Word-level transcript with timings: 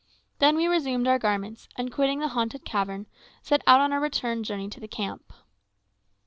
Then 0.39 0.55
we 0.55 0.65
resumed 0.65 1.07
our 1.07 1.19
garments, 1.19 1.69
and 1.75 1.91
quitting 1.93 2.17
the 2.17 2.29
haunted 2.29 2.65
cavern, 2.65 3.05
set 3.43 3.61
out 3.67 3.79
on 3.81 3.93
our 3.93 3.99
return 3.99 4.43
journey 4.43 4.67
to 4.67 4.79
the 4.79 4.87
camp. 4.87 5.31